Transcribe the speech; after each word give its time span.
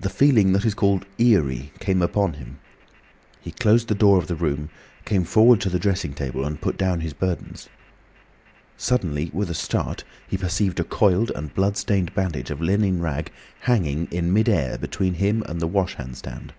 The 0.00 0.10
feeling 0.10 0.52
that 0.52 0.66
is 0.66 0.74
called 0.74 1.06
"eerie" 1.16 1.72
came 1.78 2.02
upon 2.02 2.34
him. 2.34 2.58
He 3.40 3.52
closed 3.52 3.88
the 3.88 3.94
door 3.94 4.18
of 4.18 4.26
the 4.26 4.34
room, 4.34 4.68
came 5.06 5.24
forward 5.24 5.62
to 5.62 5.70
the 5.70 5.78
dressing 5.78 6.12
table, 6.12 6.44
and 6.44 6.60
put 6.60 6.76
down 6.76 7.00
his 7.00 7.14
burdens. 7.14 7.70
Suddenly, 8.76 9.30
with 9.32 9.48
a 9.48 9.54
start, 9.54 10.04
he 10.28 10.36
perceived 10.36 10.78
a 10.78 10.84
coiled 10.84 11.32
and 11.34 11.54
blood 11.54 11.78
stained 11.78 12.14
bandage 12.14 12.50
of 12.50 12.60
linen 12.60 13.00
rag 13.00 13.32
hanging 13.60 14.08
in 14.10 14.30
mid 14.34 14.50
air, 14.50 14.76
between 14.76 15.14
him 15.14 15.42
and 15.48 15.58
the 15.58 15.66
wash 15.66 15.94
hand 15.94 16.18
stand. 16.18 16.52